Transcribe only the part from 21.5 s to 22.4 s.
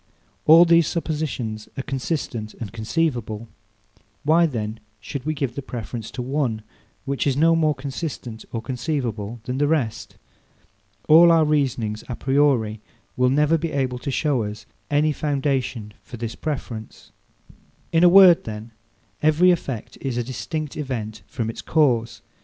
cause.